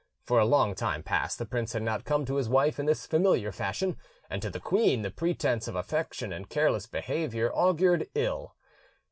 For 0.23 0.39
a 0.39 0.45
long 0.45 0.73
time 0.73 1.03
past 1.03 1.37
the 1.37 1.45
prince 1.45 1.73
had 1.73 1.83
not 1.83 2.05
come 2.05 2.25
to 2.25 2.37
his 2.37 2.49
wife 2.49 2.79
in 2.79 2.87
this 2.87 3.05
familiar 3.05 3.51
fashion, 3.51 3.97
and 4.31 4.41
to 4.41 4.49
the 4.49 4.59
queen 4.59 5.03
the 5.03 5.11
pretence 5.11 5.67
of 5.67 5.75
affection 5.75 6.33
and 6.33 6.49
careless 6.49 6.87
behaviour 6.87 7.53
augured 7.53 8.07
ill. 8.15 8.55